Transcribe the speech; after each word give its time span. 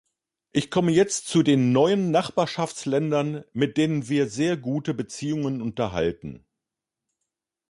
Ich 0.51 0.71
komme 0.71 0.91
jetzt 0.91 1.27
zu 1.27 1.43
den 1.43 1.73
neuen 1.73 2.09
Nachbarschaftsländern, 2.09 3.43
mit 3.53 3.77
denen 3.77 4.09
wir 4.09 4.25
sehr 4.27 4.57
gute 4.57 4.95
Beziehungen 4.95 5.61
unterhalten. 5.61 6.43